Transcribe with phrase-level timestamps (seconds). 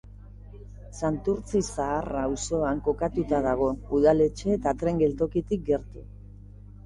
[0.99, 3.67] Santurtzi Zaharra auzoan kokatuta dago,
[3.97, 6.05] udaletxe eta tren geltokitik gertu.